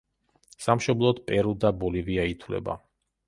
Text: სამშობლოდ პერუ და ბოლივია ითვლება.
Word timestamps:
სამშობლოდ 0.65 1.19
პერუ 1.27 1.53
და 1.65 1.71
ბოლივია 1.83 2.27
ითვლება. 2.33 2.79